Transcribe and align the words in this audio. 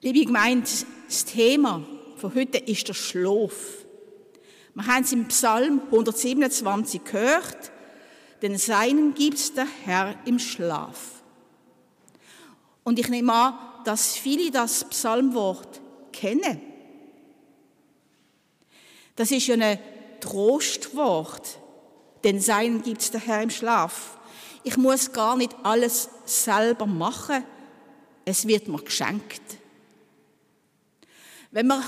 Liebe 0.00 0.26
Gemeinde, 0.26 0.70
das 1.08 1.24
Thema 1.24 1.82
von 2.18 2.32
heute 2.32 2.58
ist 2.58 2.86
der 2.86 2.94
Schlaf. 2.94 3.84
Wir 4.74 4.86
haben 4.86 5.02
es 5.02 5.12
im 5.12 5.26
Psalm 5.26 5.80
127 5.86 7.02
gehört, 7.02 7.72
denn 8.40 8.56
seinen 8.56 9.14
gibt's 9.14 9.54
der 9.54 9.66
Herr 9.84 10.14
im 10.24 10.38
Schlaf. 10.38 11.24
Und 12.84 13.00
ich 13.00 13.08
nehme 13.08 13.32
an, 13.32 13.58
dass 13.82 14.14
viele 14.16 14.52
das 14.52 14.84
Psalmwort 14.84 15.80
kennen. 16.12 16.60
Das 19.16 19.32
ist 19.32 19.48
ja 19.48 19.56
ein 19.56 19.80
Trostwort, 20.20 21.58
denn 22.22 22.40
seinen 22.40 22.82
gibt's 22.82 23.10
der 23.10 23.20
Herr 23.20 23.42
im 23.42 23.50
Schlaf. 23.50 24.16
Ich 24.62 24.76
muss 24.76 25.12
gar 25.12 25.36
nicht 25.36 25.56
alles 25.64 26.08
selber 26.24 26.86
machen, 26.86 27.42
es 28.24 28.46
wird 28.46 28.68
mir 28.68 28.80
geschenkt. 28.80 29.57
Wenn 31.50 31.66
wir 31.66 31.82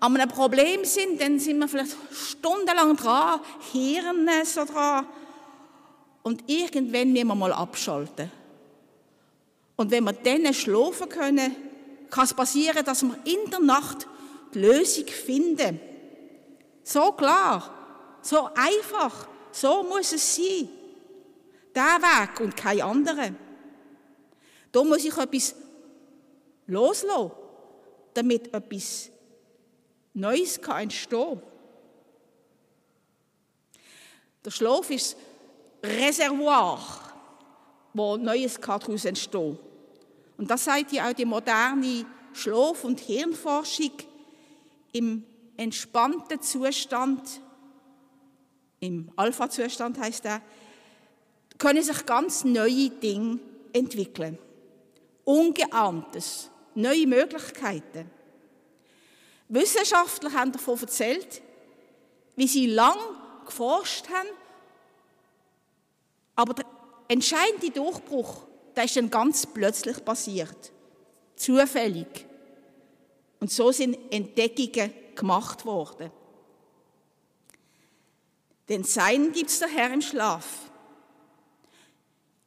an 0.00 0.16
einem 0.16 0.28
Problem 0.28 0.84
sind, 0.84 1.20
dann 1.20 1.38
sind 1.38 1.58
wir 1.58 1.68
vielleicht 1.68 1.96
stundenlang 2.12 2.96
dran, 2.96 3.40
Hirne 3.72 4.44
so 4.44 4.64
dran. 4.64 5.06
Und 6.22 6.44
irgendwann 6.46 7.12
müssen 7.12 7.28
wir 7.28 7.34
mal 7.34 7.52
abschalten. 7.52 8.30
Und 9.76 9.90
wenn 9.90 10.04
wir 10.04 10.12
dann 10.12 10.52
schlafen 10.52 11.08
können, 11.08 11.56
kann 12.10 12.24
es 12.24 12.34
passieren, 12.34 12.84
dass 12.84 13.02
wir 13.02 13.16
in 13.24 13.50
der 13.50 13.60
Nacht 13.60 14.06
die 14.52 14.58
Lösung 14.58 15.06
finden. 15.06 15.80
So 16.82 17.12
klar, 17.12 17.72
so 18.20 18.48
einfach, 18.54 19.28
so 19.52 19.82
muss 19.82 20.12
es 20.12 20.36
sein. 20.36 20.68
Der 21.74 21.82
Weg 21.82 22.40
und 22.40 22.56
kein 22.56 22.82
anderer. 22.82 23.30
Da 24.72 24.84
muss 24.84 25.04
ich 25.04 25.16
etwas 25.16 25.54
loslassen 26.66 27.30
damit 28.14 28.52
etwas 28.52 29.10
Neues 30.14 30.60
kann 30.60 30.90
Der 34.44 34.50
Schlaf 34.50 34.90
ist 34.90 35.16
Reservoir, 35.82 36.80
wo 37.92 38.16
Neues 38.16 38.58
daraus 38.60 39.04
entstehen 39.04 39.56
kann. 39.56 39.70
Und 40.38 40.50
das 40.50 40.64
sagt 40.64 40.92
ja 40.92 41.08
auch 41.08 41.12
die 41.12 41.24
moderne 41.24 42.06
Schlaf- 42.32 42.84
und 42.84 43.00
Hirnforschung 43.00 43.92
im 44.92 45.24
entspannten 45.56 46.40
Zustand, 46.40 47.40
im 48.80 49.12
Alpha-Zustand 49.14 49.98
heißt 49.98 50.24
er, 50.24 50.40
können 51.58 51.82
sich 51.82 52.06
ganz 52.06 52.44
neue 52.44 52.88
Dinge 52.88 53.38
entwickeln. 53.74 54.38
Ungeahntes, 55.24 56.50
neue 56.80 57.06
Möglichkeiten. 57.06 58.10
Wissenschaftler 59.48 60.32
haben 60.32 60.52
davon 60.52 60.78
erzählt, 60.80 61.42
wie 62.36 62.46
sie 62.46 62.66
lang 62.66 62.98
geforscht 63.44 64.08
haben, 64.08 64.28
aber 66.36 66.54
der 66.54 66.66
entscheidende 67.08 67.70
Durchbruch, 67.70 68.46
der 68.76 68.84
ist 68.84 68.96
dann 68.96 69.10
ganz 69.10 69.46
plötzlich 69.46 70.04
passiert, 70.04 70.72
zufällig. 71.36 72.26
Und 73.40 73.50
so 73.50 73.72
sind 73.72 73.98
Entdeckungen 74.12 74.92
gemacht 75.14 75.64
worden. 75.64 76.10
Denn 78.68 78.84
Sein 78.84 79.32
gibt 79.32 79.50
es 79.50 79.58
der 79.58 79.68
Herr 79.68 79.92
im 79.92 80.00
Schlaf. 80.00 80.70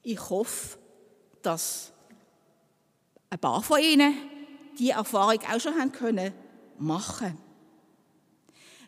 Ich 0.04 0.30
hoffe, 0.30 0.78
dass 1.42 1.92
ein 3.34 3.40
paar 3.40 3.64
von 3.64 3.82
Ihnen 3.82 4.16
die 4.78 4.92
Erfahrung 4.92 5.40
auch 5.52 5.60
schon 5.60 5.74
haben 5.74 5.92
können 5.92 6.34
machen. 6.78 7.36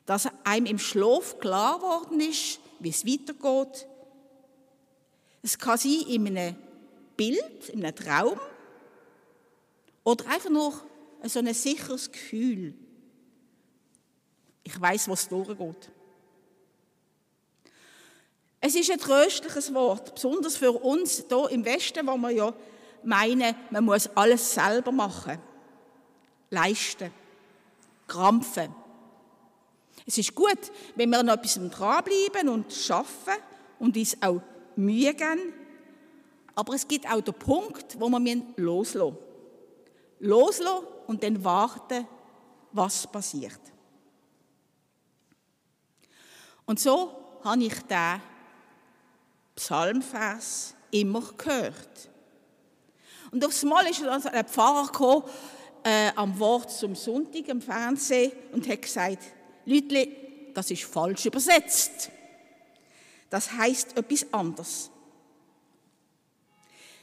Dass 0.06 0.30
einem 0.44 0.68
im 0.68 0.78
Schlaf 0.78 1.40
klar 1.40 1.80
geworden 1.80 2.20
ist, 2.20 2.60
wie 2.80 2.90
es 2.90 3.06
weitergeht. 3.06 3.88
Es 5.42 5.58
kann 5.58 5.80
sein 5.80 6.04
in 6.08 6.28
einem 6.28 6.56
Bild, 7.18 7.70
in 7.70 7.84
einem 7.84 7.96
Traum 7.96 8.40
oder 10.04 10.28
einfach 10.28 10.52
nur 10.52 10.74
so 11.24 11.40
ein 11.40 11.52
sicheres 11.54 12.12
Gefühl. 12.12 12.76
Ich 14.64 14.80
weiß, 14.80 15.08
was 15.10 15.28
durchgeht. 15.28 15.90
Es 18.62 18.76
ist 18.76 18.92
ein 18.92 19.00
tröstliches 19.00 19.74
Wort, 19.74 20.14
besonders 20.14 20.58
für 20.58 20.72
uns 20.72 21.26
hier 21.28 21.50
im 21.50 21.66
Westen, 21.66 22.06
wo 22.06 22.18
wir 22.18 22.32
ja 22.32 22.54
meinen, 23.06 23.56
man 23.70 23.84
muss 23.84 24.08
alles 24.16 24.54
selber 24.54 24.92
machen, 24.92 25.40
leisten, 26.50 27.12
krampfen. 28.08 28.74
Es 30.06 30.18
ist 30.18 30.36
gut, 30.36 30.72
wenn 30.96 31.10
wir 31.10 31.24
noch 31.24 31.34
etwas 31.34 31.60
dranbleiben 31.72 32.50
und 32.50 32.72
schaffen 32.72 33.34
und 33.80 33.98
uns 33.98 34.16
auch 34.22 34.42
Mühe 34.76 35.14
geben. 35.14 35.54
Aber 36.54 36.74
es 36.74 36.88
gibt 36.88 37.10
auch 37.12 37.22
den 37.22 37.34
Punkt, 37.34 38.00
wo 38.00 38.10
wir 38.10 38.42
loslassen 38.56 39.14
müssen. 39.14 39.26
Loslassen 40.20 40.86
und 41.08 41.24
dann 41.24 41.44
warten, 41.44 42.08
was 42.72 43.08
passiert. 43.08 43.60
Und 46.66 46.80
so 46.80 47.40
habe 47.44 47.64
ich 47.64 47.80
den 47.84 48.22
Psalmvers 49.56 50.76
immer 50.92 51.22
gehört. 51.38 52.10
Und 53.36 53.44
aufs 53.44 53.64
Mal 53.64 53.86
ist 53.88 54.02
also 54.02 54.30
ein 54.30 54.48
Pfarrer 54.48 54.86
gekommen, 54.86 55.26
äh, 55.84 56.10
am 56.16 56.40
Wort 56.40 56.72
zum 56.72 56.96
Sonntag 56.96 57.46
im 57.50 57.62
Fernsehen 57.62 58.32
und 58.54 58.66
hat 58.66 58.82
gesagt, 58.82 59.24
Leute, 59.66 60.08
das 60.54 60.72
ist 60.72 60.86
falsch 60.86 61.26
übersetzt. 61.26 62.12
Das 63.30 63.52
heißt 63.52 63.98
etwas 63.98 64.32
anderes. 64.32 64.90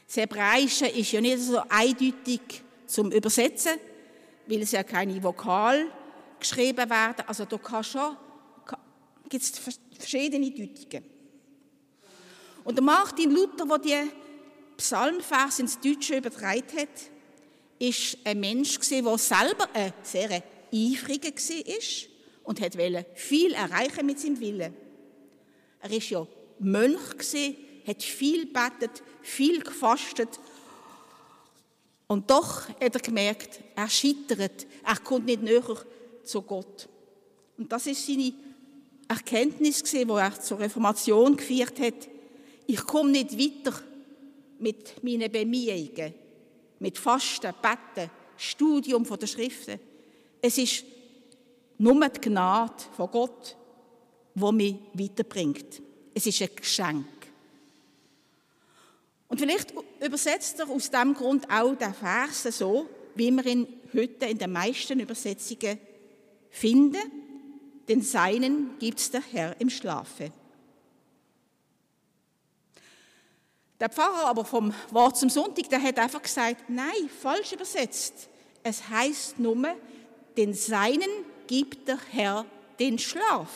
Das 0.07 0.17
Hebräische 0.17 0.87
ist 0.87 1.13
ja 1.13 1.21
nicht 1.21 1.39
so 1.41 1.61
eindeutig 1.69 2.41
zum 2.87 3.13
Übersetzen, 3.13 3.79
weil 4.47 4.63
es 4.63 4.73
ja 4.73 4.83
keine 4.85 5.23
Vokal 5.23 5.85
geschrieben 6.41 6.89
werden. 6.89 7.27
Also 7.27 7.45
da 7.45 7.59
kann 7.59 7.85
schon, 7.85 8.17
gibt 9.29 9.45
es 9.45 9.53
verschiedene 9.99 10.51
Deutungen. 10.51 11.05
Und 12.65 12.81
Martin 12.81 13.33
Luther, 13.33 13.67
der 13.67 13.79
die 13.79 14.22
Psalmvers 14.83 15.61
ins 15.61 15.79
Deutsche 15.79 16.17
übertragen 16.17 16.77
hat, 16.77 16.89
ist 17.79 18.19
ein 18.25 18.41
Mensch 18.41 18.81
der 18.81 19.17
selber 19.17 19.69
ein 19.73 19.93
sehr 20.03 20.43
eifriger 20.75 21.31
war 21.31 22.09
und 22.43 22.61
wollte 22.61 23.07
viel 23.15 23.53
erreichen 23.53 24.07
mit 24.07 24.19
seinem 24.19 24.41
Willen. 24.41 24.75
Er 25.81 25.91
war 25.91 25.99
ja 25.99 26.27
Mönch 26.59 26.99
hat 27.87 28.03
viel 28.03 28.47
gebetet, 28.47 29.05
viel 29.23 29.63
gefastet 29.63 30.41
und 32.09 32.29
doch 32.29 32.69
hat 32.69 32.95
er 32.97 33.01
gemerkt, 33.01 33.61
er 33.77 33.89
scheitert, 33.89 34.67
er 34.85 34.97
kommt 34.99 35.27
nicht 35.27 35.43
näher 35.43 35.77
zu 36.25 36.43
Gott. 36.43 36.89
Und 37.57 37.71
das 37.71 37.87
ist 37.87 38.05
seine 38.05 38.33
Erkenntnis, 39.07 39.85
die 39.85 40.03
er 40.03 40.41
zur 40.41 40.59
Reformation 40.59 41.37
geführt 41.37 41.79
hat. 41.79 42.09
Ich 42.67 42.85
komme 42.85 43.13
nicht 43.13 43.39
weiter 43.39 43.81
mit 44.63 45.03
meinen 45.03 45.31
Bemühungen, 45.31 46.15
mit 46.79 46.99
Fasten, 46.99 47.53
Betten, 47.61 48.11
Studium 48.37 49.05
der 49.05 49.27
Schriften. 49.27 49.79
Es 50.41 50.59
ist 50.59 50.85
nur 51.79 52.09
die 52.09 52.21
Gnade 52.21 52.83
von 52.97 53.11
Gott, 53.11 53.57
die 54.35 54.53
mich 54.53 54.77
weiterbringt. 54.95 55.83
Es 56.15 56.27
ist 56.27 56.43
ein 56.43 56.51
Geschenk. 56.55 57.07
Und 59.29 59.39
vielleicht 59.39 59.73
übersetzt 60.05 60.59
er 60.61 60.69
aus 60.69 60.91
diesem 60.91 61.15
Grund 61.15 61.51
auch 61.51 61.75
den 61.75 61.95
Vers 61.95 62.43
so, 62.57 62.87
wie 63.15 63.31
wir 63.31 63.47
ihn 63.47 63.67
heute 63.95 64.27
in 64.27 64.39
den 64.39 64.53
meisten 64.53 65.01
Übersetzungen 65.01 65.79
finden. 66.51 67.01
Den 67.89 68.03
Seinen 68.03 68.79
gibt 68.79 69.01
es 69.01 69.11
der 69.11 69.23
Herr 69.23 69.61
im 69.61 69.71
Schlafe. 69.71 70.33
Der 73.83 73.89
Pfarrer 73.89 74.29
aber 74.29 74.45
vom 74.45 74.73
Wort 74.93 75.17
zum 75.17 75.29
Sonntag, 75.29 75.69
der 75.69 75.83
hat 75.83 75.99
einfach 75.99 76.23
gesagt, 76.23 76.71
nein, 76.71 77.11
falsch 77.21 77.53
übersetzt. 77.53 78.29
Es 78.63 78.89
heißt 78.89 79.41
nur, 79.41 79.75
den 80.37 80.55
Seinen 80.55 81.11
gibt 81.49 81.89
der 81.89 81.99
Herr 82.13 82.47
den 82.79 82.97
Schlaf. 82.97 83.49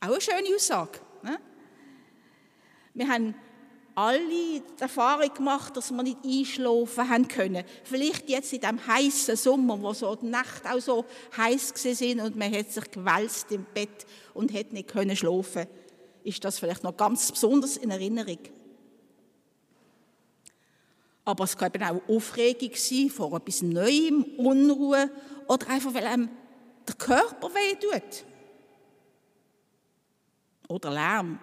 Auch 0.00 0.06
eine 0.06 0.20
schöne 0.22 0.56
Aussage. 0.56 0.98
Ne? 1.22 1.38
Wir 2.94 3.06
haben 3.06 3.34
alle 3.94 4.18
die 4.18 4.62
Erfahrung 4.80 5.34
gemacht, 5.34 5.76
dass 5.76 5.90
wir 5.90 6.02
nicht 6.02 6.24
einschlafen 6.24 7.06
haben 7.06 7.28
können. 7.28 7.64
Vielleicht 7.84 8.30
jetzt 8.30 8.54
in 8.54 8.62
diesem 8.62 8.86
heißen 8.86 9.36
Sommer, 9.36 9.78
wo 9.82 9.92
so 9.92 10.14
die 10.14 10.24
Nacht 10.24 10.64
auch 10.64 10.80
so 10.80 11.04
heiß 11.36 11.74
sind 11.76 12.18
und 12.18 12.34
man 12.34 12.50
hat 12.50 12.72
sich 12.72 12.90
gewälzt 12.90 13.52
im 13.52 13.66
Bett 13.74 14.06
und 14.32 14.54
hat 14.54 14.72
nicht 14.72 14.88
können 14.88 15.14
schlafen 15.14 15.66
ist 16.26 16.44
das 16.44 16.58
vielleicht 16.58 16.82
noch 16.82 16.96
ganz 16.96 17.30
besonders 17.30 17.76
in 17.76 17.90
Erinnerung. 17.90 18.38
Aber 21.24 21.44
es 21.44 21.56
kann 21.56 21.72
eben 21.72 21.84
auch 21.84 22.08
Aufregung 22.08 22.70
sein 22.74 23.10
vor 23.10 23.36
etwas 23.36 23.62
Neuem, 23.62 24.24
Unruhe 24.36 25.10
oder 25.46 25.68
einfach, 25.68 25.94
weil 25.94 26.04
einem 26.04 26.28
der 26.86 26.94
Körper 26.94 27.48
weh 27.48 27.74
tut. 27.74 28.24
Oder 30.68 30.90
Lärm. 30.90 31.38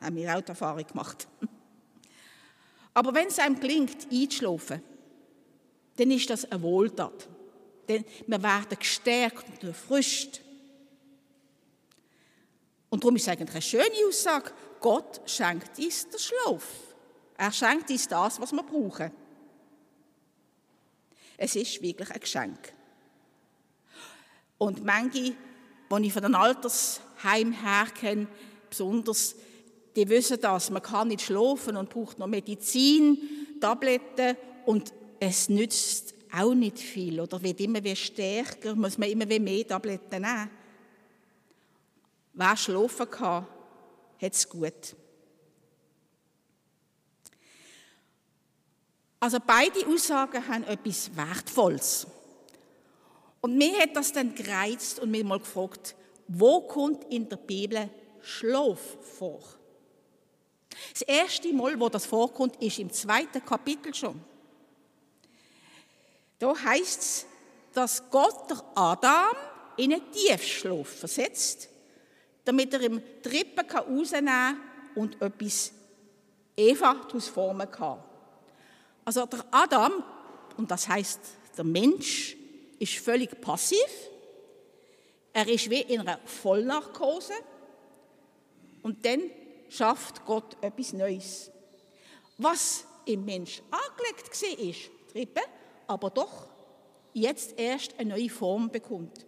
Haben 0.00 0.16
wir 0.16 0.36
auch 0.36 0.40
die 0.40 0.48
Erfahrung 0.48 0.86
gemacht. 0.86 1.28
Aber 2.94 3.14
wenn 3.14 3.28
es 3.28 3.38
einem 3.38 3.58
gelingt, 3.58 4.06
einzuschlafen, 4.12 4.82
dann 5.96 6.10
ist 6.10 6.30
das 6.30 6.44
eine 6.50 6.62
Wohltat. 6.62 7.28
Denn 7.88 8.04
wir 8.26 8.42
werden 8.42 8.78
gestärkt 8.78 9.44
und 9.48 9.68
erfrischt. 9.68 10.43
Und 12.94 13.02
darum 13.02 13.16
ist 13.16 13.22
es 13.22 13.28
eigentlich 13.28 13.50
eine 13.50 13.60
schöne 13.60 14.06
Aussage. 14.08 14.52
Gott 14.78 15.20
schenkt 15.26 15.76
uns 15.80 16.08
den 16.08 16.20
Schlaf. 16.20 16.64
Er 17.36 17.50
schenkt 17.50 17.90
uns 17.90 18.06
das, 18.06 18.40
was 18.40 18.52
wir 18.52 18.62
brauchen. 18.62 19.10
Es 21.36 21.56
ist 21.56 21.82
wirklich 21.82 22.08
ein 22.08 22.20
Geschenk. 22.20 22.72
Und 24.58 24.84
manche, 24.84 25.34
die 25.90 26.06
ich 26.06 26.12
von 26.12 26.22
den 26.22 26.36
Altersheimen 26.36 27.52
her 27.64 27.86
kenne, 27.98 28.28
besonders, 28.70 29.34
die 29.96 30.08
wissen 30.08 30.40
das. 30.40 30.70
Man 30.70 30.80
kann 30.80 31.08
nicht 31.08 31.22
schlafen 31.22 31.76
und 31.76 31.90
braucht 31.90 32.20
noch 32.20 32.28
Medizin, 32.28 33.18
Tabletten 33.60 34.36
und 34.66 34.94
es 35.18 35.48
nützt 35.48 36.14
auch 36.32 36.54
nicht 36.54 36.78
viel 36.78 37.18
oder 37.18 37.42
wird 37.42 37.60
immer 37.60 37.82
wie 37.82 37.96
stärker, 37.96 38.76
muss 38.76 38.98
man 38.98 39.10
immer 39.10 39.28
wie 39.28 39.40
mehr 39.40 39.66
Tabletten 39.66 40.22
nehmen. 40.22 40.50
Wer 42.34 42.56
schlafen 42.56 43.10
kann, 43.10 43.46
hat 44.20 44.32
es 44.32 44.48
gut. 44.48 44.96
Also 49.20 49.38
beide 49.44 49.86
Aussagen 49.86 50.46
haben 50.46 50.64
etwas 50.64 51.16
Wertvolles. 51.16 52.06
Und 53.40 53.56
mir 53.56 53.78
hat 53.80 53.96
das 53.96 54.12
dann 54.12 54.34
gereizt 54.34 54.98
und 54.98 55.10
mir 55.10 55.24
mal 55.24 55.38
gefragt, 55.38 55.94
wo 56.28 56.62
kommt 56.62 57.04
in 57.12 57.28
der 57.28 57.36
Bibel 57.36 57.88
Schlaf 58.20 58.80
vor? 59.18 59.42
Das 60.92 61.02
erste 61.02 61.52
Mal, 61.52 61.78
wo 61.78 61.88
das 61.88 62.06
vorkommt, 62.06 62.60
ist 62.62 62.78
im 62.78 62.92
zweiten 62.92 63.44
Kapitel 63.44 63.94
schon. 63.94 64.20
Da 66.38 66.54
heißt 66.56 67.00
es, 67.00 67.26
dass 67.72 68.10
Gott 68.10 68.52
Adam 68.74 69.36
in 69.76 69.92
einen 69.94 70.12
Tiefschlaf 70.12 70.88
versetzt, 70.88 71.68
damit 72.44 72.74
er 72.74 72.80
im 72.82 73.02
Trippen 73.22 73.68
rausnehmen 73.68 74.26
kann 74.26 74.60
und 74.94 75.20
etwas 75.20 75.72
Eva 76.56 76.94
daraus 76.94 77.28
formen 77.28 77.70
kann. 77.70 78.02
Also 79.04 79.26
der 79.26 79.44
Adam, 79.50 80.02
und 80.56 80.70
das 80.70 80.88
heißt 80.88 81.20
der 81.56 81.64
Mensch, 81.64 82.36
ist 82.78 82.94
völlig 82.98 83.40
passiv. 83.40 83.78
Er 85.32 85.48
ist 85.48 85.68
wie 85.68 85.80
in 85.80 86.00
einer 86.00 86.20
Vollnarkose. 86.24 87.34
Und 88.82 89.04
dann 89.04 89.22
schafft 89.68 90.24
Gott 90.24 90.56
etwas 90.60 90.92
Neues. 90.92 91.50
Was 92.38 92.84
im 93.06 93.24
Mensch 93.24 93.62
angelegt 93.70 94.30
war, 94.30 94.58
ist 94.58 94.90
Trippe, 95.12 95.40
aber 95.86 96.10
doch 96.10 96.48
jetzt 97.12 97.58
erst 97.58 97.98
eine 97.98 98.10
neue 98.10 98.28
Form 98.28 98.70
bekommt. 98.70 99.26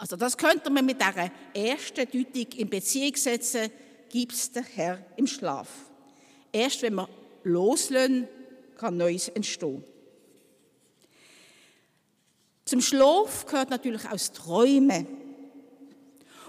Also 0.00 0.16
das 0.16 0.38
könnte 0.38 0.70
man 0.70 0.86
mit 0.86 0.98
der 0.98 1.30
ersten 1.52 2.10
Deutung 2.10 2.52
in 2.56 2.70
Beziehung 2.70 3.14
setzen, 3.16 3.70
gibt 4.08 4.32
es 4.32 4.50
der 4.50 4.62
Herr 4.62 4.98
im 5.16 5.26
Schlaf. 5.26 5.68
Erst 6.50 6.80
wenn 6.80 6.94
wir 6.94 7.06
loslösen, 7.44 8.26
kann 8.78 8.96
Neues 8.96 9.28
entstehen. 9.28 9.84
Zum 12.64 12.80
Schlaf 12.80 13.44
gehört 13.44 13.68
natürlich 13.68 14.06
auch 14.06 14.12
das 14.12 14.32
Träumen. 14.32 15.06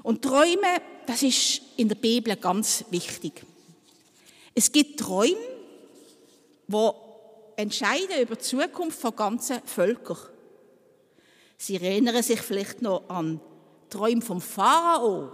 Und 0.01 0.21
Träumen, 0.21 0.79
das 1.05 1.21
ist 1.21 1.61
in 1.75 1.89
der 1.89 1.95
Bibel 1.95 2.37
ganz 2.37 2.85
wichtig. 2.89 3.43
Es 4.55 4.71
gibt 4.71 4.97
Träume, 4.97 5.35
wo 6.69 6.95
entscheiden 7.57 8.21
über 8.21 8.37
die 8.37 8.43
Zukunft 8.43 9.01
von 9.01 9.13
ganzen 9.13 9.59
Völkern. 9.65 10.30
Sie 11.61 11.75
erinnern 11.75 12.23
sich 12.23 12.41
vielleicht 12.41 12.81
noch 12.81 13.07
an 13.07 13.39
Träume 13.87 14.23
vom 14.23 14.41
Pharao, 14.41 15.31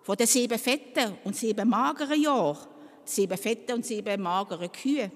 von 0.00 0.16
den 0.16 0.28
sieben 0.28 0.56
fetten 0.56 1.18
und 1.24 1.34
sieben 1.34 1.68
mageren 1.68 2.22
Jahren, 2.22 2.68
sieben 3.04 3.36
fette 3.36 3.74
und 3.74 3.84
sieben 3.84 4.22
magere 4.22 4.68
Kühe. 4.68 5.10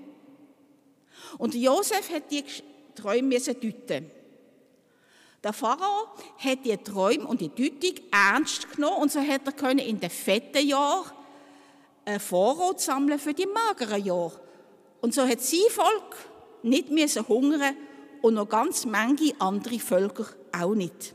Und 1.39 1.55
Josef 1.55 2.11
hat 2.11 2.29
die 2.33 2.43
Träume 2.97 3.39
deuten. 3.39 4.11
Der 5.45 5.53
Pharao 5.53 6.09
hat 6.39 6.65
die 6.65 6.77
Träume 6.77 7.29
und 7.29 7.41
die 7.41 7.51
Deutung 7.51 8.05
ernst 8.11 8.73
genommen 8.73 9.03
und 9.03 9.13
so 9.13 9.21
hat 9.21 9.43
er 9.47 9.71
in 9.79 10.01
den 10.01 10.11
fetten 10.11 10.67
Jahren 10.67 11.13
einen 12.05 12.19
Vorrat 12.19 12.81
sammeln 12.81 13.21
für 13.21 13.33
die 13.33 13.47
mageren 13.47 14.05
Jahre. 14.05 14.41
Und 15.01 15.15
so 15.15 15.23
hat 15.23 15.41
sein 15.41 15.71
Volk 15.71 16.17
nicht 16.65 16.91
müssen 16.91 17.29
hungern 17.29 17.77
und 18.23 18.35
noch 18.35 18.49
ganz 18.49 18.85
manche 18.85 19.35
andere 19.39 19.79
Völker 19.79 20.27
auch 20.53 20.75
nicht. 20.75 21.15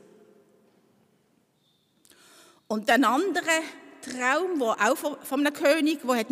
Und 2.67 2.89
ein 2.89 3.03
anderer 3.03 3.61
Traum, 4.01 4.59
der 4.59 4.91
auch 4.91 4.95
von 4.95 5.45
einem 5.45 5.53
König, 5.53 5.99
der 6.03 6.15
hat 6.15 6.29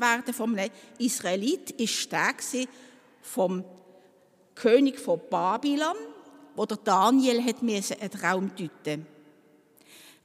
werden 0.00 0.34
von 0.34 0.58
einem 0.58 0.70
Israelit, 0.98 1.70
ist 1.72 2.00
der 2.00 2.66
vom 3.22 3.64
König 4.54 4.98
von 4.98 5.20
Babylon, 5.30 5.96
wo 6.56 6.66
der 6.66 6.76
Daniel 6.78 7.40
einen 7.40 8.10
Traum 8.10 8.50
deuten 8.56 9.06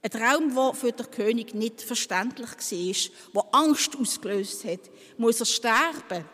Ein 0.02 0.10
Traum, 0.10 0.54
der 0.54 0.74
für 0.74 0.92
den 0.92 1.10
König 1.10 1.54
nicht 1.54 1.80
verständlich 1.80 2.50
war, 2.50 3.42
der 3.42 3.54
Angst 3.54 3.96
ausgelöst 3.96 4.64
hat. 4.64 4.80
Muss 5.16 5.40
er 5.40 5.46
sterben? 5.46 6.24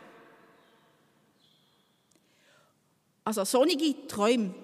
Also 3.25 3.45
sonnige 3.45 4.07
Träume, 4.07 4.55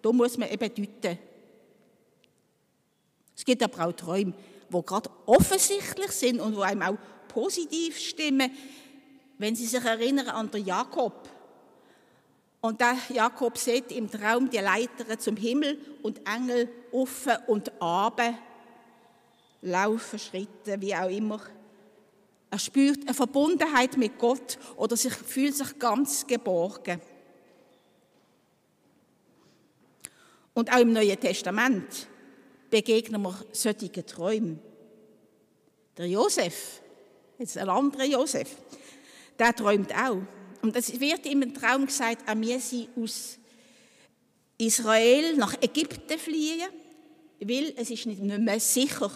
da 0.00 0.12
muss 0.12 0.38
man 0.38 0.48
eben 0.48 0.74
deuten. 0.74 1.18
Es 3.36 3.44
gibt 3.44 3.62
aber 3.62 3.86
auch 3.86 3.92
Träume, 3.92 4.34
die 4.68 4.82
gerade 4.82 5.10
offensichtlich 5.26 6.12
sind 6.12 6.40
und 6.40 6.54
die 6.56 6.62
einem 6.62 6.82
auch 6.82 6.96
positiv 7.28 7.98
stimmen, 7.98 8.50
wenn 9.38 9.56
Sie 9.56 9.66
sich 9.66 9.84
erinnern 9.84 10.28
an 10.28 10.50
den 10.50 10.64
Jakob. 10.64 11.28
Und 12.60 12.80
der 12.80 12.96
Jakob 13.12 13.58
sieht 13.58 13.90
im 13.90 14.08
Traum 14.08 14.48
die 14.48 14.58
Leiter 14.58 15.18
zum 15.18 15.36
Himmel 15.36 15.78
und 16.02 16.20
Engel 16.28 16.68
offen 16.92 17.36
und 17.48 17.72
abe 17.82 18.34
laufen 19.62 20.18
Schritte, 20.18 20.80
wie 20.80 20.94
auch 20.94 21.08
immer. 21.08 21.40
Er 22.50 22.58
spürt 22.58 23.00
eine 23.02 23.14
Verbundenheit 23.14 23.96
mit 23.96 24.18
Gott 24.18 24.58
oder 24.76 24.96
sich, 24.96 25.14
fühlt 25.14 25.56
sich 25.56 25.78
ganz 25.78 26.26
geborgen. 26.26 27.00
Und 30.54 30.72
auch 30.72 30.80
im 30.80 30.92
Neuen 30.92 31.18
Testament 31.18 32.08
begegnen 32.70 33.22
wir 33.22 33.34
solchen 33.52 34.06
Träumen. 34.06 34.58
Der 35.96 36.08
Josef, 36.08 36.80
jetzt 37.38 37.58
ein 37.58 37.68
anderer 37.68 38.04
Josef, 38.04 38.48
der 39.38 39.54
träumt 39.54 39.94
auch. 39.94 40.22
Und 40.62 40.76
es 40.76 40.98
wird 40.98 41.26
ihm 41.26 41.42
im 41.42 41.54
Traum 41.54 41.86
gesagt, 41.86 42.22
er 42.26 42.34
müsse 42.34 42.88
aus 42.96 43.38
Israel 44.58 45.36
nach 45.36 45.60
Ägypten 45.60 46.18
fliehen, 46.18 46.68
weil 47.40 47.74
es 47.76 47.90
ist 47.90 48.06
nicht 48.06 48.22
mehr 48.22 48.60
sicher 48.60 49.10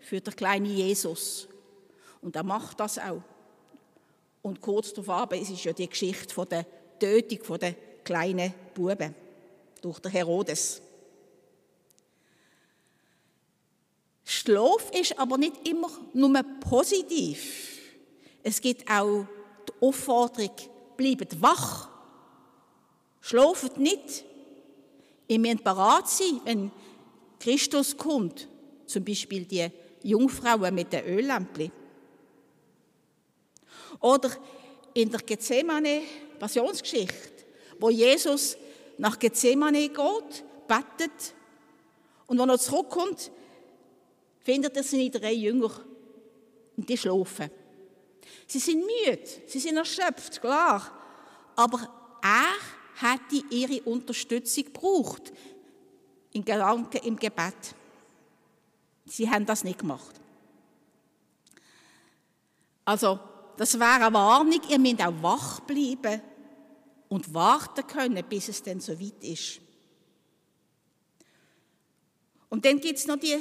für 0.00 0.20
den 0.20 0.36
kleinen 0.36 0.66
Jesus. 0.66 1.48
Und 2.20 2.36
er 2.36 2.42
macht 2.42 2.78
das 2.80 2.98
auch. 2.98 3.22
Und 4.42 4.60
kurz 4.60 4.92
darauf 4.92 5.30
es 5.32 5.50
ist 5.50 5.64
ja 5.64 5.72
die 5.72 5.88
Geschichte 5.88 6.34
von 6.34 6.48
der 6.48 6.66
Tötung 6.98 7.58
der 7.58 7.74
kleinen 8.04 8.52
Buben 8.74 9.14
durch 9.84 9.98
den 9.98 10.12
Herodes. 10.12 10.80
Schlaf 14.24 14.90
ist 14.98 15.18
aber 15.18 15.36
nicht 15.36 15.68
immer 15.68 15.90
nur 16.14 16.42
positiv. 16.60 17.80
Es 18.42 18.62
gibt 18.62 18.90
auch 18.90 19.26
die 19.68 19.86
Aufforderung, 19.86 20.54
bleibt 20.96 21.42
wach. 21.42 21.90
Schlaft 23.20 23.76
nicht. 23.76 24.24
Ihr 25.28 25.38
müsst 25.38 25.64
bereit 25.64 26.08
sein, 26.08 26.40
wenn 26.44 26.70
Christus 27.38 27.94
kommt. 27.96 28.48
Zum 28.86 29.04
Beispiel 29.04 29.44
die 29.44 29.68
Jungfrauen 30.02 30.74
mit 30.74 30.92
den 30.92 31.04
Öllämpchen. 31.04 31.70
Oder 34.00 34.30
in 34.94 35.10
der 35.10 35.20
Gethsemane-Passionsgeschichte, 35.20 37.44
wo 37.78 37.90
Jesus 37.90 38.56
nach 38.98 39.18
Gethsemane 39.18 39.88
geht, 39.88 40.44
betet 40.68 41.34
und 42.26 42.38
wenn 42.38 42.48
er 42.48 42.58
zurückkommt, 42.58 43.30
findet 44.40 44.76
er 44.76 44.82
seine 44.82 45.10
drei 45.10 45.32
Jünger 45.32 45.70
und 46.76 46.88
die 46.88 46.96
schlafen. 46.96 47.50
Sie 48.46 48.58
sind 48.58 48.84
müde, 48.84 49.26
sie 49.46 49.58
sind 49.58 49.76
erschöpft, 49.76 50.40
klar. 50.40 50.90
Aber 51.56 51.88
er 52.22 53.10
hätte 53.10 53.44
ihre 53.50 53.82
Unterstützung 53.82 54.64
gebraucht. 54.64 55.32
In 56.32 56.44
Gedanken, 56.44 56.98
im 57.04 57.16
Gebet. 57.16 57.74
Sie 59.06 59.30
haben 59.30 59.46
das 59.46 59.62
nicht 59.62 59.78
gemacht. 59.78 60.20
Also, 62.84 63.18
das 63.56 63.78
wäre 63.78 64.04
eine 64.04 64.12
Warnung, 64.12 64.60
ihr 64.68 64.78
müsst 64.78 65.00
auch 65.00 65.22
wach 65.22 65.60
bleiben 65.60 66.20
und 67.14 67.32
warten 67.32 67.86
können, 67.86 68.24
bis 68.28 68.48
es 68.48 68.60
dann 68.60 68.80
so 68.80 68.98
weit 68.98 69.22
ist. 69.22 69.60
Und 72.48 72.64
dann 72.64 72.80
gibt 72.80 72.98
es 72.98 73.06
noch 73.06 73.20
den 73.20 73.40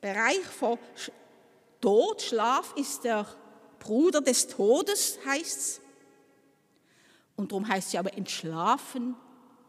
Bereich 0.00 0.40
von 0.58 0.78
Tod. 1.82 2.22
Schlaf 2.22 2.72
ist 2.74 3.04
der 3.04 3.26
Bruder 3.78 4.22
des 4.22 4.48
Todes, 4.48 5.18
heißt 5.26 5.58
es. 5.58 5.80
Und 7.36 7.52
darum 7.52 7.68
heißt 7.68 7.92
ja 7.92 8.00
aber 8.00 8.14
entschlafen 8.14 9.14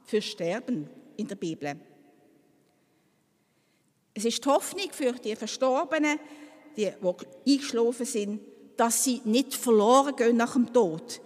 für 0.05 0.21
Sterben 0.21 0.89
in 1.17 1.27
der 1.27 1.35
Bibel. 1.35 1.77
Es 4.13 4.23
ist 4.23 4.45
die 4.45 4.49
Hoffnung 4.49 4.93
für 4.93 5.11
die 5.11 5.35
Verstorbenen, 5.35 6.21
die, 6.77 6.89
die 7.45 7.51
eingeschlafen 7.51 8.05
sind, 8.05 8.41
dass 8.77 9.03
sie 9.03 9.21
nicht 9.25 9.55
verloren 9.55 10.15
gehen 10.15 10.37
nach 10.37 10.53
dem 10.53 10.71
Tod. 10.71 11.19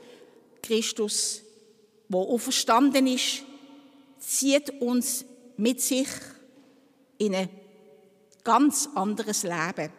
Christus, 0.63 1.43
der 2.11 2.19
auferstanden 2.19 3.07
ist, 3.07 3.43
zieht 4.19 4.69
uns 4.81 5.25
mit 5.57 5.81
sich 5.81 6.07
in 7.17 7.35
ein 7.35 7.49
ganz 8.43 8.89
anderes 8.95 9.43
Leben. 9.43 9.91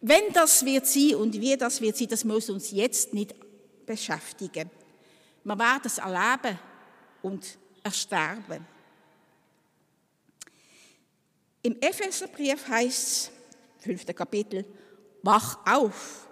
Wenn 0.00 0.32
das 0.32 0.64
wird 0.64 0.86
sein 0.86 1.16
und 1.16 1.40
wie 1.40 1.56
das 1.56 1.80
wird 1.80 1.96
sein, 1.96 2.08
das 2.08 2.24
muss 2.24 2.48
uns 2.48 2.70
jetzt 2.70 3.12
nicht 3.12 3.34
beschäftigen. 3.84 4.70
Wir 5.44 5.58
werden 5.58 5.82
es 5.84 5.98
erleben 5.98 6.58
und 7.22 7.58
ersterben. 7.82 8.66
Im 11.62 11.76
Epheserbrief 11.80 12.66
heißt 12.68 13.06
es, 13.06 13.30
fünfte 13.78 14.14
Kapitel, 14.14 14.64
wach 15.22 15.58
auf, 15.66 16.28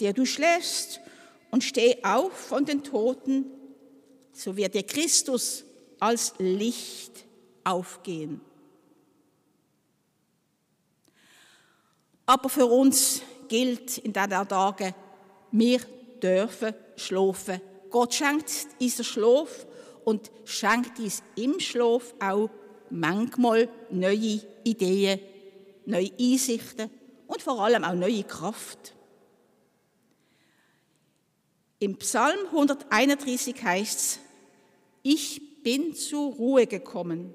der 0.00 0.12
du 0.12 0.24
schläfst, 0.24 1.00
und 1.52 1.62
steh 1.62 2.02
auf 2.02 2.32
von 2.32 2.64
den 2.64 2.82
Toten, 2.82 3.44
so 4.32 4.56
wird 4.56 4.74
dir 4.74 4.82
Christus 4.82 5.64
als 6.00 6.34
Licht 6.38 7.24
aufgehen. 7.62 8.40
Aber 12.26 12.48
für 12.48 12.66
uns 12.66 13.20
gilt 13.48 13.98
in 13.98 14.12
diesen 14.12 14.48
Tagen, 14.48 14.94
wir 15.50 15.80
dürfen 16.22 16.74
schlafen. 16.96 17.60
Gott 17.90 18.14
schenkt 18.14 18.50
uns 18.80 19.06
Schlaf 19.06 19.66
und 20.04 20.30
schenkt 20.44 20.98
uns 20.98 21.22
im 21.36 21.60
Schlaf 21.60 22.14
auch 22.18 22.48
manchmal 22.88 23.68
neue 23.90 24.40
Ideen, 24.64 25.20
neue 25.84 26.10
Einsichten 26.18 26.88
und 27.26 27.42
vor 27.42 27.60
allem 27.60 27.84
auch 27.84 27.94
neue 27.94 28.24
Kraft. 28.24 28.94
Im 31.82 31.96
Psalm 31.96 32.38
131 32.46 33.60
heißt 33.60 33.98
es, 33.98 34.18
ich 35.02 35.62
bin 35.64 35.96
zur 35.96 36.32
Ruhe 36.32 36.68
gekommen. 36.68 37.34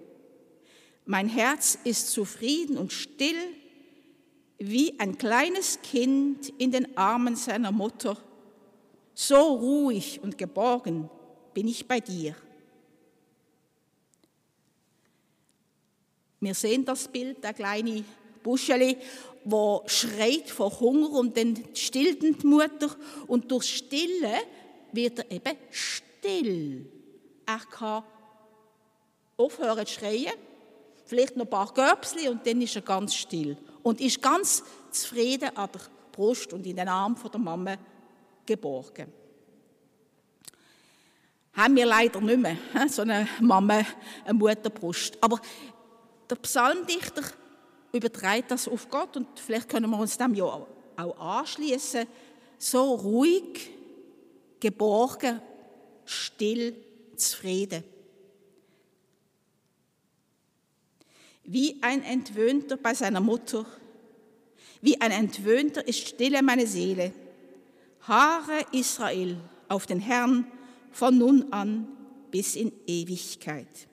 Mein 1.04 1.28
Herz 1.28 1.78
ist 1.84 2.12
zufrieden 2.12 2.78
und 2.78 2.94
still, 2.94 3.36
wie 4.58 4.98
ein 5.02 5.18
kleines 5.18 5.82
Kind 5.82 6.48
in 6.60 6.72
den 6.72 6.98
Armen 6.98 7.36
seiner 7.36 7.74
Mutter. 7.74 8.18
So 9.14 9.36
ruhig 9.36 10.22
und 10.24 10.38
geborgen 10.38 11.10
bin 11.54 11.68
ich 11.68 11.86
bei 11.86 12.00
dir. 12.00 12.34
Wir 16.40 16.54
sehen 16.54 16.86
das 16.86 17.10
Bild, 17.10 17.44
der 17.44 17.54
kleine 17.54 18.06
Buscheli, 18.44 18.96
wo 19.50 19.84
schreit 19.86 20.50
vor 20.50 20.80
Hunger 20.80 21.12
und 21.12 21.38
dann 21.38 21.64
stillt 21.74 22.22
die 22.22 22.48
Mutter 22.48 22.90
und 23.28 23.50
durch 23.50 23.78
Stille 23.78 24.34
wird 24.92 25.20
er 25.20 25.32
eben 25.32 25.58
still. 25.72 26.86
Er 27.46 27.60
kann 27.60 28.04
aufhören 29.38 29.86
zu 29.86 29.94
schreien, 29.94 30.34
vielleicht 31.06 31.38
noch 31.38 31.46
ein 31.46 31.50
paar 31.50 31.74
Göpsli 31.74 32.28
und 32.28 32.46
dann 32.46 32.62
ist 32.62 32.76
er 32.76 32.82
ganz 32.82 33.16
still 33.16 33.58
und 33.84 34.02
ist 34.02 34.22
ganz 34.22 34.64
zufrieden 34.92 35.56
an 35.56 35.70
der 35.72 35.82
Brust 36.12 36.52
und 36.52 36.66
in 36.66 36.76
den 36.76 36.90
Arm 36.90 37.16
von 37.16 37.32
der 37.32 37.40
Mama 37.40 37.78
geborgen. 38.46 39.14
Haben 41.54 41.76
wir 41.76 41.86
leider 41.86 42.20
nicht 42.20 42.40
mehr, 42.40 42.58
so 42.90 43.02
eine 43.02 43.28
Mama, 43.40 43.82
eine 44.26 44.34
Mutterbrust. 44.34 45.18
Aber 45.22 45.40
der 46.30 46.36
Psalmdichter 46.36 47.24
übertreibt 47.92 48.52
das 48.52 48.68
auf 48.68 48.90
Gott 48.90 49.18
und 49.18 49.28
vielleicht 49.40 49.70
können 49.70 49.90
wir 49.90 50.00
uns 50.00 50.18
dem 50.18 50.34
ja 50.34 50.46
auch 50.98 51.20
anschließen. 51.20 52.08
So 52.58 52.96
ruhig, 52.96 53.70
geborgen, 54.60 55.42
still, 56.06 56.76
zufrieden. 57.16 57.84
Wie 61.44 61.78
ein 61.82 62.04
Entwöhnter 62.04 62.78
bei 62.78 62.94
seiner 62.94 63.22
Mutter, 63.22 63.66
wie 64.82 65.00
ein 65.00 65.12
Entwöhnter 65.12 65.88
ist 65.88 66.08
stille 66.08 66.44
meine 66.44 66.68
Seele. 66.68 67.14
Haare 68.02 68.66
Israel 68.72 69.38
auf 69.68 69.86
den 69.86 70.00
Herrn 70.00 70.52
von 70.92 71.18
nun 71.18 71.52
an 71.52 71.88
bis 72.32 72.56
in 72.56 72.72
Ewigkeit. 72.86 73.88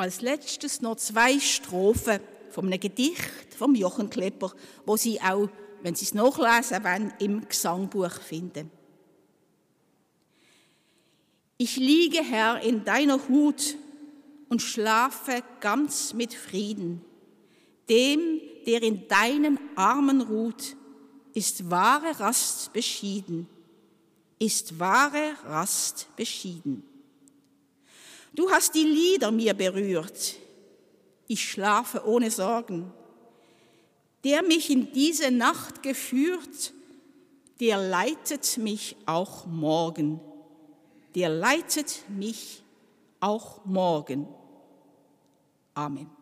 Als 0.00 0.22
letztes 0.22 0.80
noch 0.80 0.96
zwei 0.96 1.38
Strophen 1.38 2.20
von 2.48 2.64
einem 2.64 2.80
Gedicht 2.80 3.52
vom 3.54 3.74
Jochen 3.74 4.08
Klepper, 4.08 4.50
wo 4.86 4.96
Sie 4.96 5.20
auch, 5.20 5.50
wenn 5.82 5.94
Sie 5.94 6.06
es 6.06 6.14
nachlesen 6.14 6.82
wollen, 6.82 7.12
im 7.18 7.46
Gesangbuch 7.46 8.12
finden. 8.12 8.70
Ich 11.58 11.76
liege, 11.76 12.22
Herr, 12.22 12.62
in 12.62 12.82
deiner 12.82 13.28
Hut 13.28 13.76
und 14.48 14.62
schlafe 14.62 15.42
ganz 15.60 16.14
mit 16.14 16.32
Frieden. 16.32 17.04
Dem, 17.90 18.40
der 18.66 18.82
in 18.82 19.06
deinen 19.06 19.58
Armen 19.76 20.22
ruht, 20.22 20.76
ist 21.34 21.70
wahre 21.70 22.18
Rast 22.20 22.72
beschieden, 22.72 23.46
ist 24.38 24.78
wahre 24.78 25.34
Rast 25.44 26.08
beschieden. 26.16 26.89
Du 28.34 28.50
hast 28.50 28.74
die 28.74 28.84
Lieder 28.84 29.30
mir 29.30 29.54
berührt. 29.54 30.36
Ich 31.26 31.50
schlafe 31.50 32.06
ohne 32.06 32.30
Sorgen. 32.30 32.92
Der 34.24 34.42
mich 34.42 34.70
in 34.70 34.92
diese 34.92 35.30
Nacht 35.30 35.82
geführt, 35.82 36.72
der 37.60 37.78
leitet 37.78 38.58
mich 38.58 38.96
auch 39.06 39.46
morgen. 39.46 40.20
Der 41.14 41.28
leitet 41.28 42.04
mich 42.08 42.62
auch 43.20 43.64
morgen. 43.64 44.28
Amen. 45.74 46.19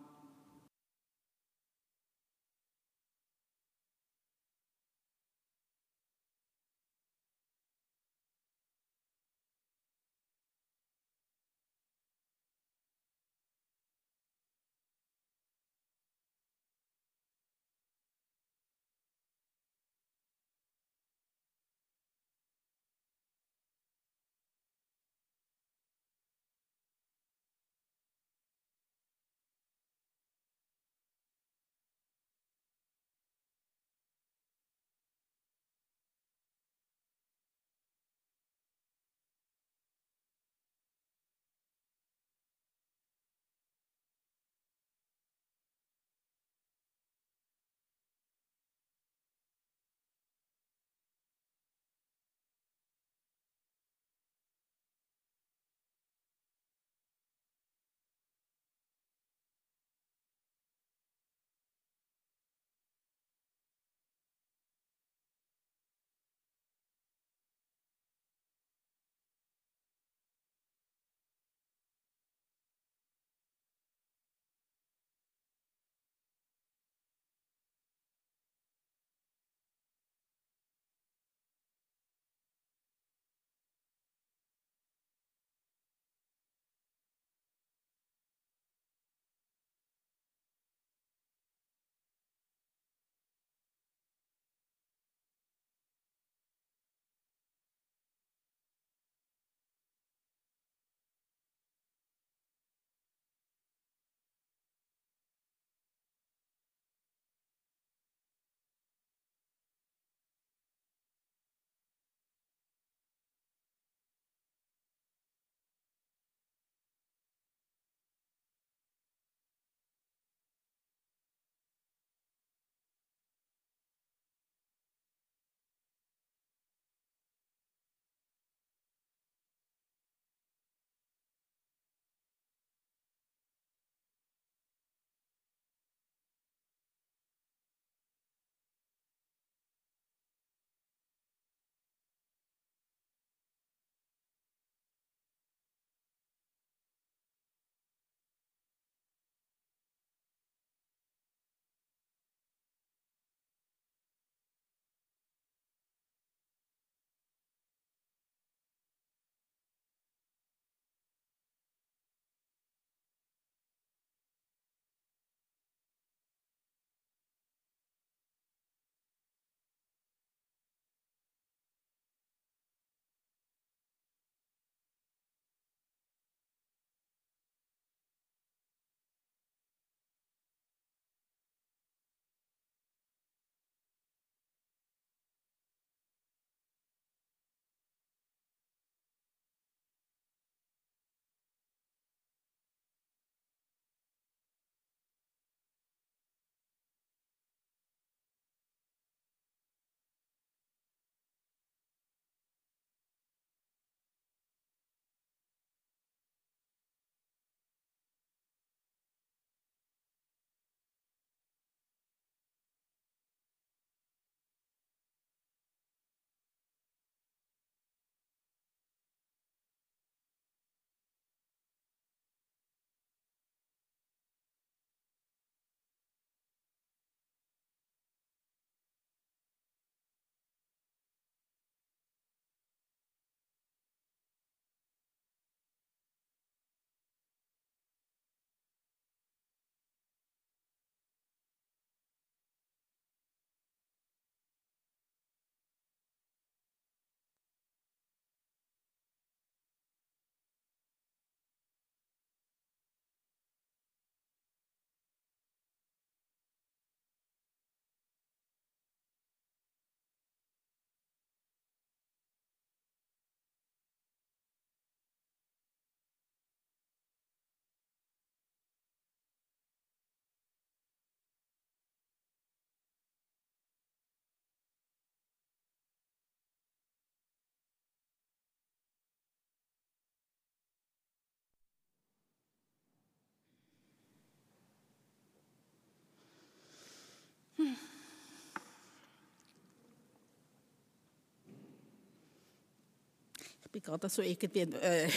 Ich 293.68 293.72
bin 293.72 293.82
gerade 293.82 294.08
so 294.08 294.22
irgendwie 294.22 294.60
äh, 294.60 295.10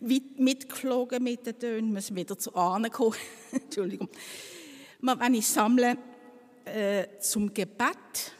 mitgeflogen 0.38 1.22
mit 1.22 1.46
den 1.46 1.56
Tönen, 1.56 1.92
müssen 1.92 2.16
wieder 2.16 2.36
zu 2.36 2.52
Ahnen 2.56 2.90
kommen. 2.90 3.14
Entschuldigung. 3.52 4.08
Wenn 5.00 5.34
ich 5.34 5.46
sammle 5.46 5.96
äh, 6.64 7.06
zum 7.20 7.54
Gebet, 7.54 8.32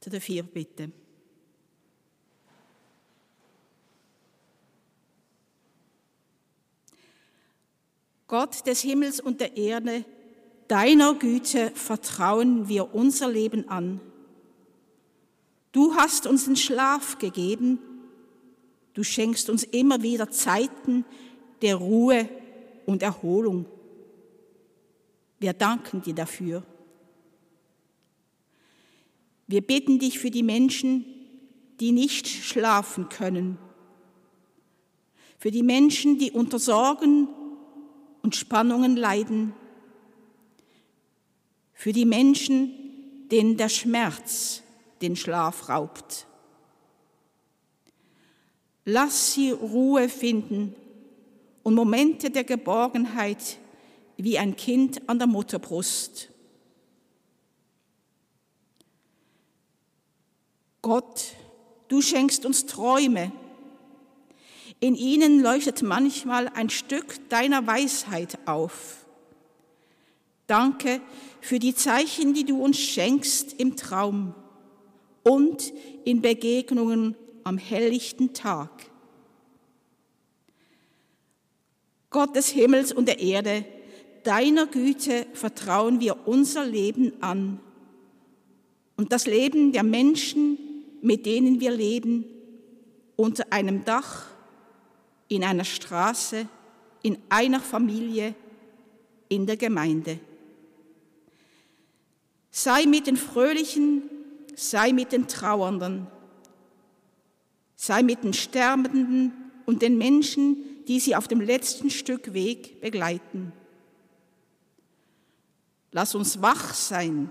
zu 0.00 0.08
den 0.08 0.22
vier 0.22 0.44
Bitten. 0.44 0.94
Gott 8.26 8.66
des 8.66 8.80
Himmels 8.80 9.20
und 9.20 9.42
der 9.42 9.58
Erde, 9.58 10.06
deiner 10.68 11.16
Güte 11.16 11.70
vertrauen 11.72 12.66
wir 12.66 12.94
unser 12.94 13.28
Leben 13.28 13.68
an. 13.68 14.00
Du 15.74 15.96
hast 15.96 16.28
uns 16.28 16.44
den 16.44 16.54
Schlaf 16.54 17.18
gegeben, 17.18 17.80
du 18.92 19.02
schenkst 19.02 19.50
uns 19.50 19.64
immer 19.64 20.02
wieder 20.02 20.30
Zeiten 20.30 21.04
der 21.62 21.74
Ruhe 21.74 22.28
und 22.86 23.02
Erholung. 23.02 23.66
Wir 25.40 25.52
danken 25.52 26.00
dir 26.00 26.14
dafür. 26.14 26.62
Wir 29.48 29.62
bitten 29.62 29.98
dich 29.98 30.20
für 30.20 30.30
die 30.30 30.44
Menschen, 30.44 31.04
die 31.80 31.90
nicht 31.90 32.28
schlafen 32.28 33.08
können, 33.08 33.58
für 35.38 35.50
die 35.50 35.64
Menschen, 35.64 36.18
die 36.18 36.30
unter 36.30 36.60
Sorgen 36.60 37.26
und 38.22 38.36
Spannungen 38.36 38.96
leiden, 38.96 39.54
für 41.72 41.92
die 41.92 42.06
Menschen, 42.06 42.70
denen 43.32 43.56
der 43.56 43.68
Schmerz 43.68 44.63
den 45.04 45.16
Schlaf 45.16 45.68
raubt. 45.68 46.26
Lass 48.86 49.34
sie 49.34 49.50
Ruhe 49.50 50.08
finden 50.08 50.74
und 51.62 51.74
Momente 51.74 52.30
der 52.30 52.44
Geborgenheit 52.44 53.58
wie 54.16 54.38
ein 54.38 54.56
Kind 54.56 55.08
an 55.08 55.18
der 55.18 55.26
Mutterbrust. 55.26 56.30
Gott, 60.80 61.32
du 61.88 62.00
schenkst 62.00 62.46
uns 62.46 62.66
Träume. 62.66 63.32
In 64.80 64.94
ihnen 64.94 65.40
leuchtet 65.40 65.82
manchmal 65.82 66.48
ein 66.48 66.70
Stück 66.70 67.28
deiner 67.28 67.66
Weisheit 67.66 68.38
auf. 68.46 69.06
Danke 70.46 71.00
für 71.40 71.58
die 71.58 71.74
Zeichen, 71.74 72.34
die 72.34 72.44
du 72.44 72.62
uns 72.62 72.78
schenkst 72.78 73.54
im 73.54 73.76
Traum 73.76 74.34
und 75.24 75.72
in 76.04 76.22
Begegnungen 76.22 77.16
am 77.42 77.58
helllichten 77.58 78.32
Tag. 78.32 78.70
Gott 82.10 82.36
des 82.36 82.48
Himmels 82.48 82.92
und 82.92 83.08
der 83.08 83.18
Erde, 83.18 83.64
deiner 84.22 84.66
Güte 84.66 85.26
vertrauen 85.32 85.98
wir 86.00 86.28
unser 86.28 86.64
Leben 86.64 87.12
an 87.20 87.58
und 88.96 89.12
das 89.12 89.26
Leben 89.26 89.72
der 89.72 89.82
Menschen, 89.82 90.58
mit 91.02 91.26
denen 91.26 91.60
wir 91.60 91.72
leben, 91.72 92.24
unter 93.16 93.52
einem 93.52 93.84
Dach, 93.84 94.26
in 95.28 95.42
einer 95.42 95.64
Straße, 95.64 96.46
in 97.02 97.18
einer 97.28 97.60
Familie, 97.60 98.34
in 99.28 99.46
der 99.46 99.56
Gemeinde. 99.56 100.18
Sei 102.50 102.86
mit 102.86 103.06
den 103.06 103.16
Fröhlichen, 103.16 104.02
sei 104.56 104.92
mit 104.92 105.12
den 105.12 105.28
Trauernden, 105.28 106.06
sei 107.76 108.02
mit 108.02 108.24
den 108.24 108.32
Sterbenden 108.32 109.32
und 109.66 109.82
den 109.82 109.98
Menschen, 109.98 110.56
die 110.86 111.00
sie 111.00 111.16
auf 111.16 111.28
dem 111.28 111.40
letzten 111.40 111.90
Stück 111.90 112.34
Weg 112.34 112.80
begleiten. 112.80 113.52
Lass 115.90 116.14
uns 116.14 116.42
wach 116.42 116.74
sein 116.74 117.30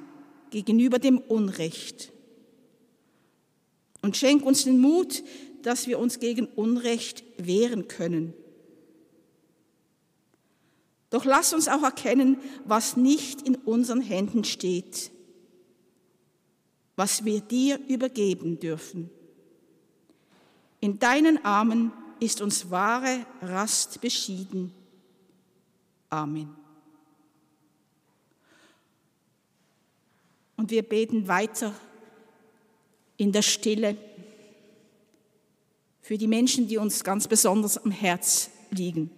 gegenüber 0.49 0.99
dem 0.99 1.17
Unrecht 1.17 2.11
und 4.01 4.17
schenk 4.17 4.45
uns 4.45 4.65
den 4.65 4.79
Mut, 4.79 5.23
dass 5.63 5.87
wir 5.87 5.97
uns 5.97 6.19
gegen 6.19 6.45
Unrecht 6.45 7.23
wehren 7.37 7.87
können. 7.87 8.33
Doch 11.09 11.25
lass 11.25 11.53
uns 11.53 11.67
auch 11.67 11.83
erkennen, 11.83 12.37
was 12.65 12.97
nicht 12.97 13.41
in 13.43 13.55
unseren 13.55 14.01
Händen 14.01 14.43
steht, 14.43 15.11
was 16.95 17.25
wir 17.25 17.41
dir 17.41 17.79
übergeben 17.87 18.59
dürfen. 18.59 19.09
In 20.79 20.99
deinen 20.99 21.43
Armen 21.45 21.91
ist 22.19 22.41
uns 22.41 22.69
wahre 22.69 23.25
Rast 23.41 24.01
beschieden. 24.01 24.73
Amen. 26.09 26.55
Und 30.55 30.71
wir 30.71 30.83
beten 30.83 31.27
weiter 31.27 31.73
in 33.17 33.31
der 33.31 33.41
Stille 33.41 33.97
für 36.01 36.17
die 36.17 36.27
Menschen, 36.27 36.67
die 36.67 36.77
uns 36.77 37.03
ganz 37.03 37.27
besonders 37.27 37.77
am 37.77 37.91
Herz 37.91 38.49
liegen. 38.69 39.09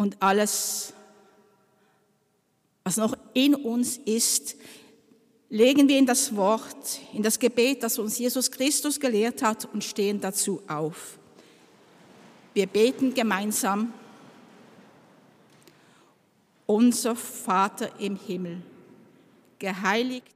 Und 0.00 0.16
alles, 0.22 0.94
was 2.84 2.96
noch 2.96 3.14
in 3.34 3.54
uns 3.54 3.98
ist, 3.98 4.56
legen 5.50 5.88
wir 5.88 5.98
in 5.98 6.06
das 6.06 6.34
Wort, 6.36 7.00
in 7.12 7.22
das 7.22 7.38
Gebet, 7.38 7.82
das 7.82 7.98
uns 7.98 8.18
Jesus 8.18 8.50
Christus 8.50 8.98
gelehrt 8.98 9.42
hat 9.42 9.66
und 9.66 9.84
stehen 9.84 10.18
dazu 10.18 10.62
auf. 10.66 11.18
Wir 12.54 12.66
beten 12.66 13.12
gemeinsam. 13.12 13.92
Unser 16.64 17.14
Vater 17.14 17.90
im 18.00 18.16
Himmel, 18.16 18.62
geheiligt 19.58 20.34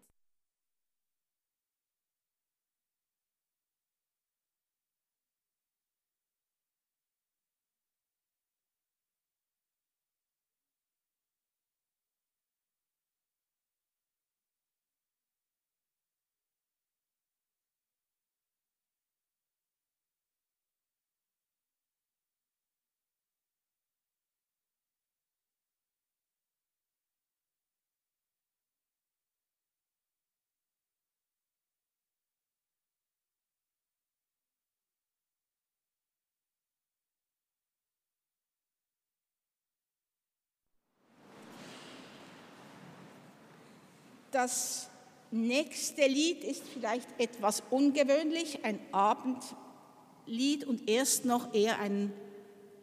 Das 44.35 44.89
nächste 45.31 46.09
Lied 46.09 46.43
ist 46.43 46.65
vielleicht 46.73 47.07
etwas 47.19 47.63
ungewöhnlich, 47.71 48.65
ein 48.65 48.81
Abendlied 48.91 50.65
und 50.67 50.91
erst 50.91 51.25
noch 51.25 51.55
eher 51.55 51.79
ein 51.79 52.13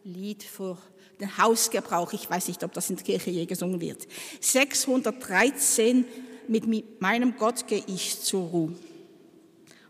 Lied 0.02 0.42
für 0.42 0.78
den 1.20 1.36
Hausgebrauch. 1.36 2.14
Ich 2.14 2.30
weiß 2.30 2.48
nicht, 2.48 2.64
ob 2.64 2.72
das 2.72 2.88
in 2.88 2.96
der 2.96 3.04
Kirche 3.04 3.30
je 3.30 3.44
gesungen 3.44 3.82
wird. 3.82 4.08
613 4.40 6.06
mit 6.48 7.02
meinem 7.02 7.36
Gott 7.36 7.66
gehe 7.66 7.84
ich 7.86 8.18
zur 8.20 8.48
Ruhe. 8.48 8.72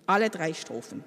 Alle 0.05 0.31
drei 0.31 0.55
Strophen. 0.55 1.05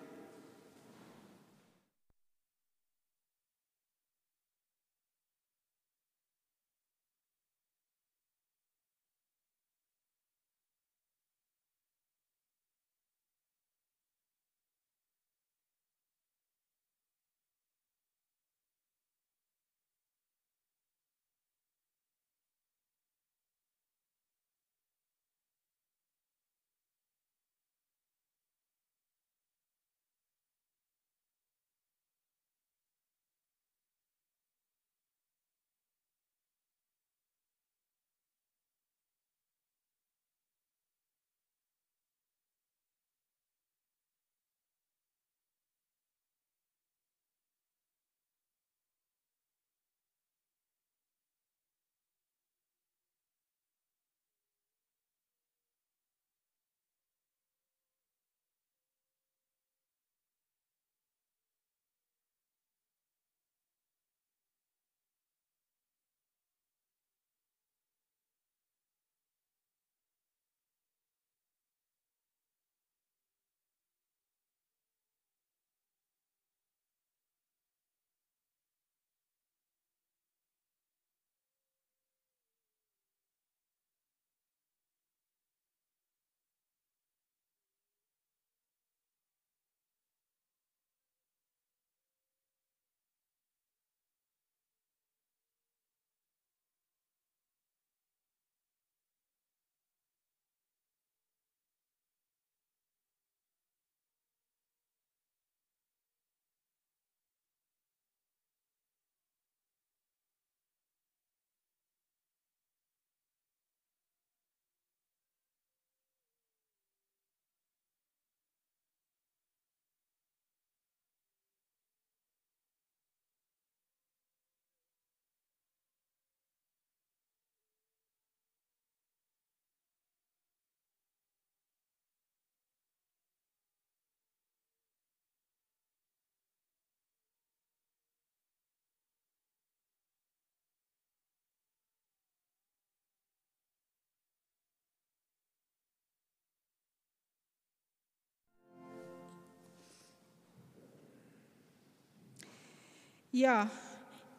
Ja, 153.37 153.69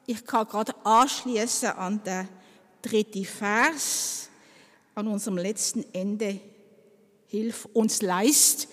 ich 0.06 0.24
kann 0.24 0.48
gerade 0.48 0.74
anschließen 0.82 1.68
an 1.68 2.02
den 2.02 2.26
dritten 2.80 3.26
Vers, 3.26 4.30
an 4.94 5.06
unserem 5.06 5.37
letzten 5.37 5.85
Ende. 5.92 6.40
Hilf 7.26 7.66
uns 7.74 8.00
leist. 8.00 8.68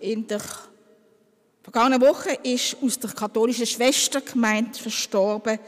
In 0.00 0.26
der 0.26 0.40
vergangenen 1.62 2.00
Woche 2.00 2.38
ist 2.42 2.78
aus 2.82 2.98
der 2.98 3.10
katholischen 3.10 3.66
Schwestergemeinde 3.66 4.78
verstorben 4.78 5.58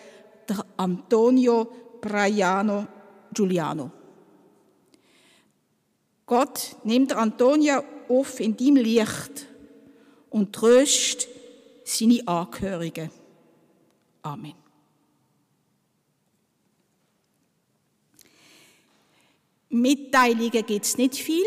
der 0.48 0.64
Antonio 0.78 1.70
Braiano 2.00 2.86
Giuliano. 3.30 3.90
Gott 6.24 6.76
nimmt 6.82 7.12
Antonia 7.12 7.84
auf 8.08 8.40
in 8.40 8.56
deinem 8.56 8.76
Licht 8.76 9.46
und 10.30 10.50
tröst 10.54 11.28
seine 11.84 12.26
Angehörigen. 12.26 13.10
Amen. 14.26 14.54
Mitteilungen 19.68 20.50
gibt 20.50 20.84
es 20.84 20.98
nicht 20.98 21.14
viel, 21.14 21.44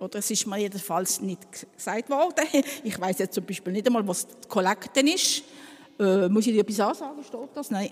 oder 0.00 0.18
es 0.18 0.30
ist 0.30 0.46
mir 0.46 0.58
jedenfalls 0.58 1.20
nicht 1.22 1.40
gesagt 1.50 2.10
worden. 2.10 2.46
Ich 2.84 3.00
weiß 3.00 3.18
jetzt 3.20 3.34
zum 3.34 3.46
Beispiel 3.46 3.72
nicht 3.72 3.86
einmal, 3.86 4.06
was 4.06 4.26
die 4.26 4.48
Kollekte 4.48 5.00
ist. 5.00 5.44
Äh, 5.98 6.28
muss 6.28 6.46
ich 6.46 6.52
dir 6.52 6.60
etwas 6.60 6.80
ansagen? 6.80 7.24
Steht 7.24 7.48
das? 7.54 7.70
Nein. 7.70 7.90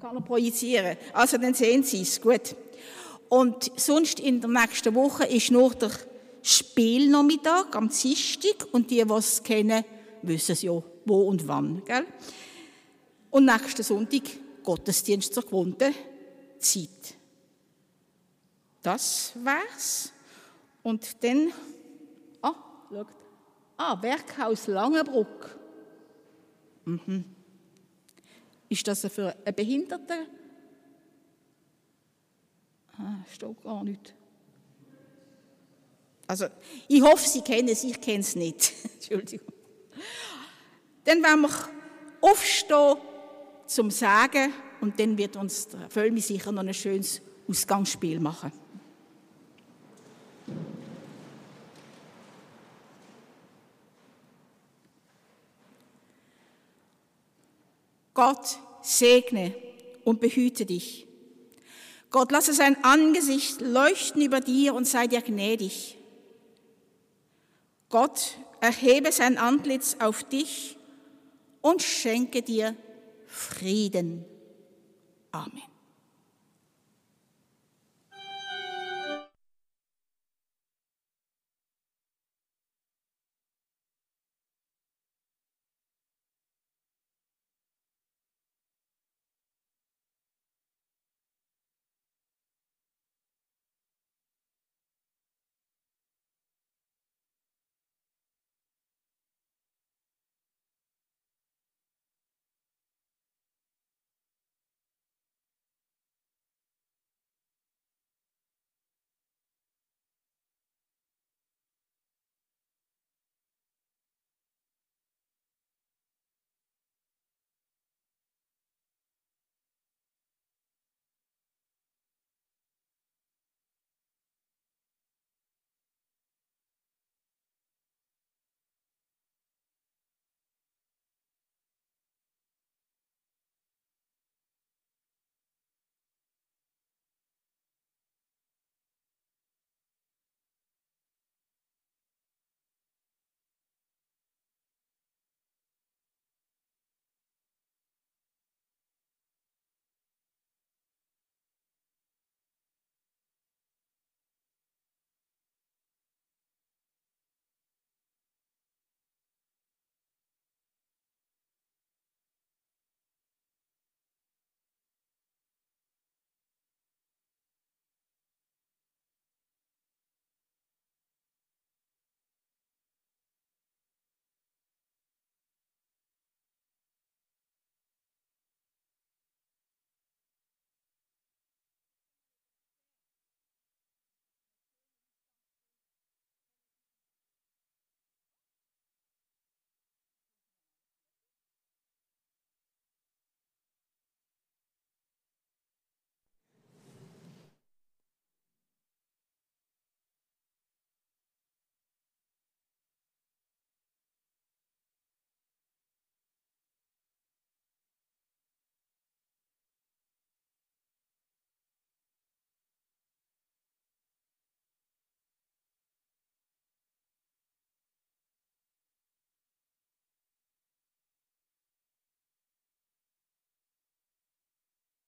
Kann 0.00 0.16
er 0.16 0.20
projizieren. 0.20 0.96
Also 1.12 1.38
dann 1.38 1.54
sehen 1.54 1.84
Sie 1.84 2.02
es. 2.02 2.20
Gut. 2.20 2.56
Und 3.32 3.72
sonst 3.80 4.20
in 4.20 4.42
der 4.42 4.50
nächsten 4.50 4.94
Woche 4.94 5.24
ist 5.24 5.50
nur 5.50 5.74
der 5.74 5.90
Spielnachmittag 6.42 7.74
am 7.74 7.88
Dienstag 7.88 8.68
und 8.72 8.90
die, 8.90 9.02
die 9.02 9.10
es 9.14 9.42
kennen, 9.42 9.86
wissen 10.20 10.52
es 10.52 10.60
ja, 10.60 10.82
wo 11.06 11.22
und 11.22 11.48
wann. 11.48 11.82
Gell? 11.86 12.04
Und 13.30 13.46
nächsten 13.46 13.84
Sonntag 13.84 14.24
Gottesdienst 14.62 15.32
zur 15.32 15.44
gewohnten 15.44 15.94
Zeit. 16.58 17.14
Das 18.82 19.32
wär's. 19.36 20.12
Und 20.82 21.24
dann, 21.24 21.54
ah, 22.42 22.54
schaut, 22.90 23.06
ah, 23.78 24.02
Werkhaus 24.02 24.66
Langenbruck. 24.66 25.58
Mhm. 26.84 27.24
Ist 28.68 28.86
das 28.86 29.06
für 29.10 29.34
einen 29.42 29.56
Behinderten? 29.56 30.41
Ah, 32.98 33.24
steht 33.32 33.62
gar 33.62 33.82
nicht. 33.84 34.14
Also, 36.26 36.46
ich 36.88 37.02
hoffe, 37.02 37.28
Sie 37.28 37.42
kennen 37.42 37.68
es, 37.68 37.84
ich 37.84 38.00
kenne 38.00 38.20
es 38.20 38.34
nicht. 38.34 38.72
Entschuldigung. 38.94 39.52
Dann 41.04 41.22
werden 41.22 41.42
wir 41.42 41.50
aufstehen 42.20 42.96
zum 43.66 43.90
Sagen 43.90 44.52
und 44.80 44.98
dann 44.98 45.16
wird 45.18 45.36
uns 45.36 45.68
der 45.68 45.90
Völmi 45.90 46.20
sicher 46.20 46.52
noch 46.52 46.62
ein 46.62 46.74
schönes 46.74 47.20
Ausgangsspiel 47.48 48.20
machen. 48.20 48.52
Gott 58.14 58.58
segne 58.82 59.54
und 60.04 60.20
behüte 60.20 60.66
dich. 60.66 61.06
Gott 62.12 62.30
lasse 62.30 62.52
sein 62.52 62.76
Angesicht 62.84 63.60
leuchten 63.60 64.22
über 64.22 64.40
dir 64.40 64.74
und 64.74 64.86
sei 64.86 65.06
dir 65.06 65.22
gnädig. 65.22 65.98
Gott 67.88 68.36
erhebe 68.60 69.10
sein 69.12 69.38
Antlitz 69.38 69.96
auf 69.98 70.22
dich 70.22 70.76
und 71.62 71.82
schenke 71.82 72.42
dir 72.42 72.76
Frieden. 73.26 74.24
Amen. 75.30 75.71